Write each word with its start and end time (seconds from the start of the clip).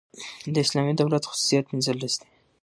د 0.53 0.55
اسلامي 0.65 0.93
دولت 1.01 1.23
خصوصیات 1.29 1.65
پنځلس 1.71 2.13
دي. 2.21 2.27